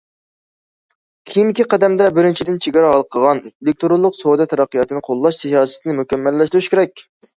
كېيىنكى 1.31 1.65
قەدەمدە، 1.73 2.07
بىرىنچىدىن، 2.15 2.57
چېگرا 2.67 2.93
ھالقىغان 2.93 3.41
ئېلېكتىرونلۇق 3.49 4.19
سودا 4.21 4.49
تەرەققىياتىنى 4.55 5.05
قوللاش 5.11 5.43
سىياسىتىنى 5.45 5.97
مۇكەممەللەشتۈرۈش 6.01 6.75
كېرەك. 6.77 7.05